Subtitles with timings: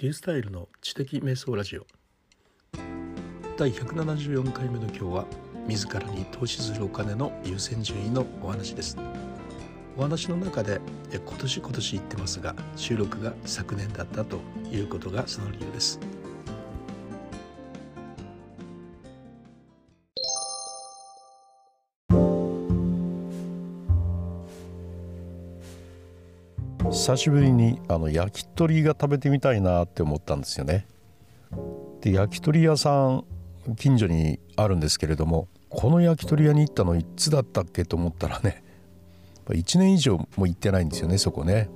[0.00, 1.84] リュースタイルの知的瞑想ラジオ。
[3.56, 5.26] 第174回目の今日は
[5.66, 8.96] 自らに投資するお金の優先順位のお話です。
[9.96, 10.80] お話の中で
[11.12, 14.38] 今年今年言ってますが収録が昨年だったと
[14.70, 15.98] いうことがその理由です。
[27.08, 30.86] 久しぶりにあの焼き鳥が食べてみたいなって思ったんですよね。
[32.02, 33.24] で焼き鳥屋さん
[33.78, 38.62] 近所にあるんですけれどもこの焼き鳥屋に行ったのいつだったっけと思ったらね
[39.46, 41.70] 1年以上も行ってないんですよねそこね。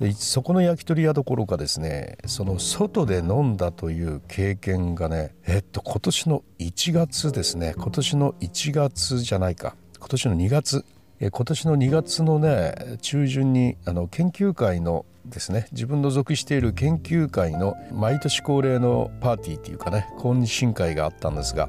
[0.00, 10.86] でそこの焼き鳥屋どころかですねその外で飲んだという経験がねえっと今年の1月ですね今年の1月じゃないか今年の2月
[11.24, 21.68] え今年の2月のね中旬にあの研究会のですね自分の属している研究会の毎年恒例のパーティーっていうかね懇親会があったんですが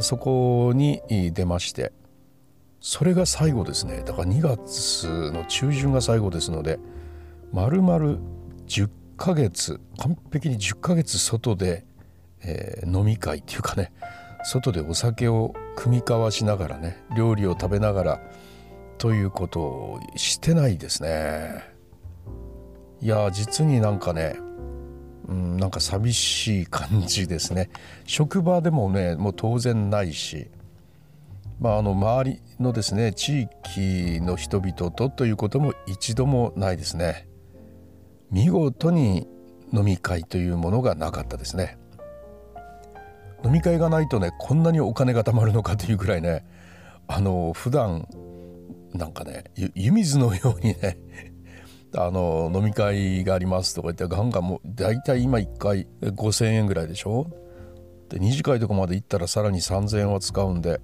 [0.00, 1.02] そこに
[1.34, 1.92] 出まして
[2.80, 4.02] それが最後ですね。
[4.04, 6.78] だから2月の中旬が最後ですので
[7.52, 8.18] 丸々
[8.66, 8.88] 10
[9.18, 11.84] ヶ月完璧に10ヶ月外で、
[12.42, 13.92] えー、飲み会っていうかね
[14.42, 18.20] 外でお酒を酌み交わしながらね料理を食べながら
[18.98, 21.64] ということをしてないですね。
[23.00, 24.36] いや実になんかね
[25.28, 27.70] うんなんか寂しい感じですね。
[28.04, 30.48] 職場でもねもう当然ないし
[31.60, 37.28] まああの周りのですね地域の人々とということも一度もないですね。
[38.30, 39.28] 見事に
[39.72, 41.78] 飲み会というものがなかったですね。
[43.44, 46.46] 飲み会がないとねこんなにお金が貯まるのかというぐらいね
[47.06, 48.08] あの普段
[48.94, 50.98] なんかね湯水のようにね
[51.96, 57.26] あの飲み会がありますとか言ってガンガンもう大体今1回5,000円ぐらいでしょ？
[58.08, 60.80] で2次会とかまで行ったらさらに3,000円は使うんで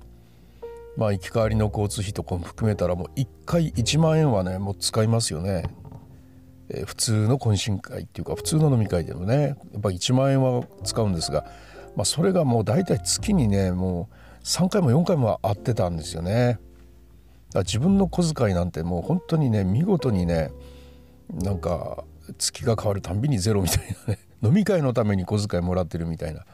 [0.96, 5.64] まあ行き帰りの交通費とかも含めたらもう1回1万円はねもう使いますよね。
[6.68, 11.44] えー、普通の懇親会っていうか普通の飲み会でもねやっぱ1万円は使うんですが、
[11.96, 14.08] まあ、それがもう大体月にねも
[14.40, 16.58] う3回も4回も会ってたんですよね。
[17.54, 20.50] 自分の小遣いなんてもう本当にね見事にね
[21.32, 22.04] なんか
[22.38, 26.44] 月が変わるたんびにゼロみたいなね 飲み会のために小遣いもらってるみたいな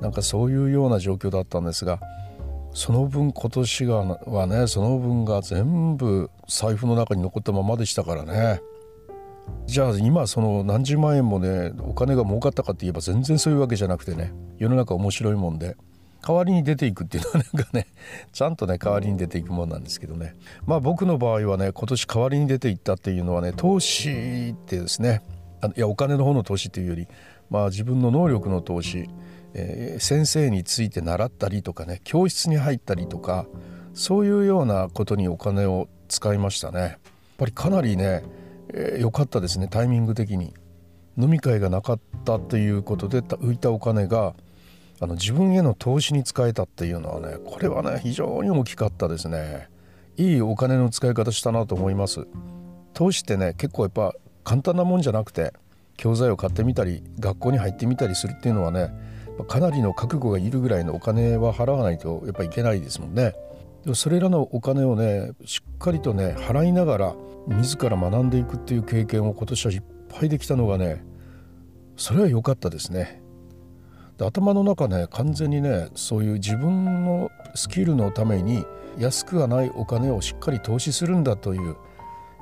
[0.00, 2.00] なんかそういうような状況だったんですが
[2.72, 8.62] その分今年がはねその分が全部財布の中に残ったままでしたからね。
[9.66, 15.76] じゃあ今その何十万円もねお金が儲かったかって言えば全然そういうわけじゃなくてね世の中面白いもんで。
[16.26, 17.86] 代わりに出ていくっていうのはなんかね
[18.32, 20.36] ちゃんとね代わりに出ていくもんなんですけどね。
[20.66, 25.22] まあ僕の場合はね今年代わりに出ていったっていうのはね投資ってですね。
[25.60, 27.08] あいやお金の方の投資っていうより
[27.50, 29.08] まあ自分の能力の投資、
[29.54, 33.46] えー、先生について習ったりとかね教室に入ったりとか
[33.94, 36.80] そういうようなことにお金を使いましたね。
[36.80, 36.98] やっ
[37.38, 38.22] ぱりかなりね
[38.72, 40.54] 良、えー、かったですねタイミング的に。
[41.18, 44.34] 飲み会がなかったということで浮いたお金が
[45.02, 49.68] あの自分への投資に使えたっていうのはねこれはね非常に大きかったですね。
[50.16, 52.28] いいお金の使い方したなと思います。
[52.94, 54.14] 投資ってね結構やっぱ
[54.44, 55.54] 簡単なもんじゃなくて
[55.96, 58.94] 教材を買ってみたり学校に入ってみたりするっていうのはね
[59.48, 63.34] かなりの覚悟がいるぐらいのお金は払わないとやっぱいけないですもんね。
[63.82, 67.16] でもそれらのお金をねしっかりとね払いながら
[67.48, 71.04] 自ら学んでいくっていう経験を今年はいっぱいできたのがね
[71.96, 73.21] それは良かったですね。
[74.18, 78.64] 頭の中ね完全にねそういう自分のスキルのために
[78.98, 81.76] 安くはないお金をしっかり投資するんだという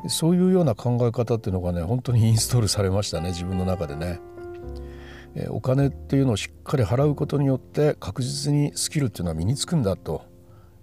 [0.08, 4.20] そういうような考え方っていうのがね本当にインストールされましたね自分の中でね。
[5.50, 10.25] お金っていうのをしっかり払うことによって確実にスキルっていうのは身につくんだと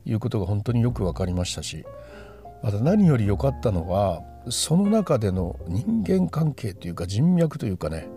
[0.06, 1.84] いうことが本当によく分かりましたし
[2.64, 8.08] また何より良かったのはその中での人間関係というか人脈というかね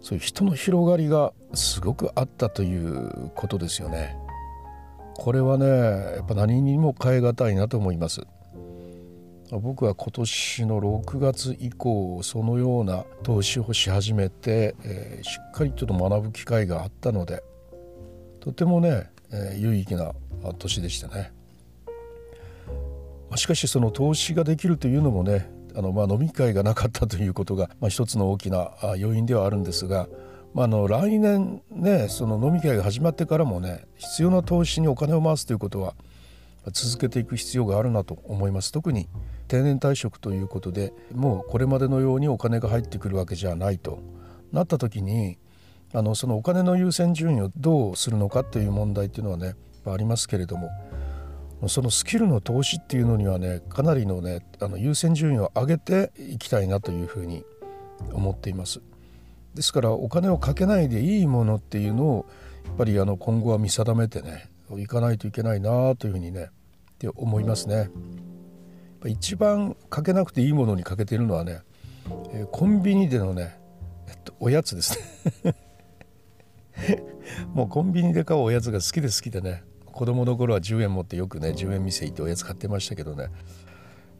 [0.00, 4.16] そういう人の広がりがすごくあったということですよね。
[5.14, 8.22] これはねやっぱ何にも代え難いなと思います。
[9.52, 17.44] 僕は今年の6月以降そのような投資をし始めて、えー、しっかりちょっと学ぶ機会があったので
[18.40, 20.12] とてもね、えー、有意義な
[20.58, 21.32] 年でしたね。
[23.36, 30.08] しかしその投資ができるというのもねあのまあ飲み会がなかったということが、まあ、一つの大きな要因ではあるんですが、
[30.54, 35.94] まあ、あの来年ねその飲み会が始まってからもね必要な投資にお金を回すということは
[36.72, 38.72] 続けていく必要があるなと思います。
[38.72, 39.08] 特に
[39.48, 44.00] 定年退職ということでもうこれまでのようにお金が入ってくるわけじゃないと
[44.52, 45.38] なった時に
[45.92, 49.54] あのそのお金の優先順位をどうするのかという問題っていうのはね
[49.86, 50.68] ありますけれども
[51.68, 57.44] そのスキルの投資っていうのにはねかなりのねあの優先順位を上げていきたいなというふうに
[58.12, 58.80] 思っています。
[59.54, 62.26] ですからお金をかけないでいいものっていうのを
[62.66, 66.50] やっぱりあの今後は見定めてねいかないといけないなというふうにね
[66.92, 67.90] って思いますね。
[69.06, 71.60] 一番かけなくていいものにかけているのはね、
[72.32, 73.58] えー、コンビニでのね、
[74.08, 74.98] えっと、おやつです
[75.44, 75.54] ね
[77.54, 79.62] もうコンビニで買うおやつが好きで好きでね
[79.96, 83.28] 子供の頃は10円持ってよくね10円店行っておやつ買ってましたけどね。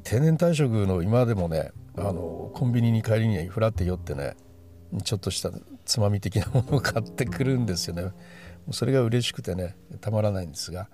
[0.04, 4.36] 定年退職の今でもねあのコンビニに帰りにふらって寄ってね
[5.04, 5.50] ちょっとした
[5.84, 8.10] つまみ的なものを買ってくるんですよね。
[8.70, 10.88] それが嬉しくてねたまらないんですが、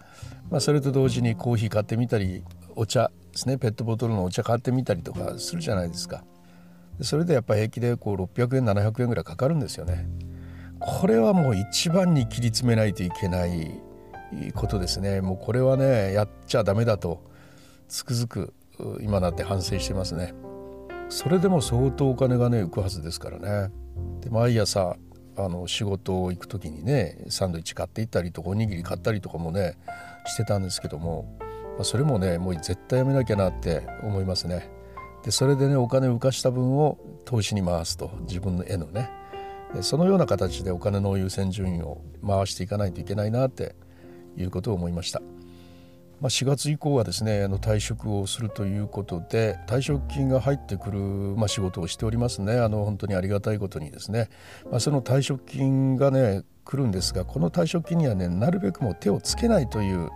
[0.51, 2.43] まあ、それと同時にコーヒー買ってみたり
[2.75, 6.25] お茶ですねペットボトルのお茶買ってみたりとかするじゃないですか。
[7.03, 10.09] それでやっぱ平気でこう600円700円ぐらいかかるんですよね。
[10.81, 13.81] これはもう一番に切り詰めないといけない
[14.55, 15.21] ことですね。
[15.21, 17.23] もうこれはねやっちゃダメだと
[17.89, 18.55] つくづく
[19.01, 20.35] 今なって反省してますね。
[21.09, 23.73] それでも相当お金がね浮くはずですからね。
[24.21, 24.97] で毎朝
[25.37, 29.77] あの仕事行く時にねサンドイッチ買っていったりとかおにぎり買ったりとかもね
[30.27, 34.71] してたんですけども、まあ、それもねもう絶対やめなきゃなって思いますね。
[35.25, 39.11] でそれでねお金を浮かした分を投資に回すと自分の絵のね。
[39.81, 43.75] そのような形でお金の優先順位を回していかないといけないなって
[44.37, 45.21] いうことを思いました。
[46.23, 54.29] まあ、4月以降はですねあの退職をするということで退職金が入ってくる、まあ、仕事をしておりますねあの本当にありがたいことにですね、
[54.71, 60.11] まあ、その退職金がね来るんですがこの退職金にはねなるべくも手をつけないという、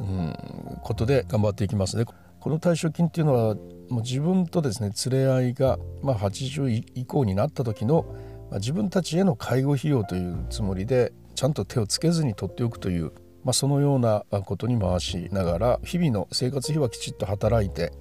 [0.00, 0.36] うん、
[0.82, 2.04] ことで頑張っていきますね。
[2.04, 3.54] この退職金っていうのは
[3.88, 8.04] もう自分とですね連れ合いが、まあ、80以降になった時の、
[8.50, 13.12] まあ、自分たちへの介護費用というつもりでちゃんと手をつけずに取っておくという
[13.44, 17.92] まあ、そのようなことに回しながら日々の生活費はきちっと働いて、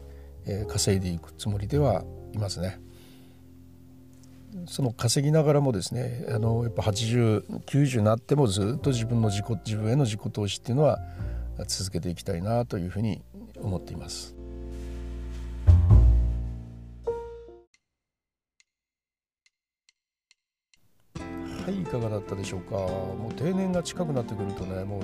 [0.46, 2.04] えー、稼いでいくつもりでは
[2.34, 2.80] いますね。
[4.68, 11.00] その稼ぎながらもですねあのやっぱ8090になってもずっと自分の自己自分への自己投資っていうのは
[11.68, 13.24] 続けていきたいなというふうに
[13.60, 14.36] 思っています。
[21.66, 22.76] はいいかがだったでしょうか。
[22.76, 25.02] もう定年が近くなってくるとねもう、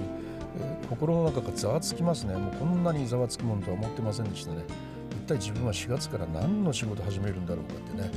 [0.60, 2.36] えー、心の中がざわつきますね。
[2.36, 4.64] もうこんなにざわつくものとは思ってませんでしたね。
[5.12, 8.12] 一体自分は4月から何の仕事始めるんだろうかってね、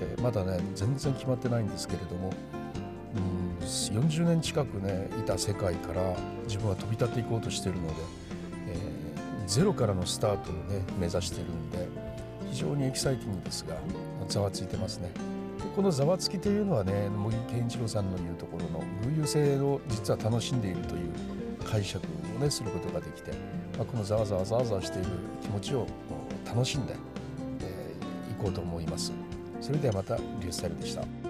[0.00, 2.32] えー、まだね全然決まってないんですけれども
[3.60, 6.16] うん40年近くねいた世界から
[6.46, 7.94] 自分は飛び立っていこうとしているので、
[8.70, 11.86] えー、ゼロからのスタートをね目指しているんで
[12.50, 13.76] 非常にエキサイティングですが
[14.28, 15.27] ざわついてますね。
[15.78, 18.80] このざわつきというのはね茂木健一郎さんの言うところの
[19.14, 21.12] 偶有性を実は楽しんでいるという
[21.64, 22.04] 解釈
[22.36, 23.30] をねすることができて、
[23.76, 25.10] まあ、このざわざわざわざわしている
[25.40, 25.86] 気持ちを
[26.44, 26.96] 楽しんでい、
[27.60, 29.12] えー、こうと思います。
[29.60, 31.27] それではまたリュースタイルでした。